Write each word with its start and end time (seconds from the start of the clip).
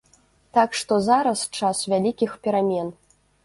Так 0.57 0.77
што 0.79 0.97
зараз 1.09 1.45
час 1.61 1.85
вялікіх 1.95 2.31
перамен. 2.49 2.95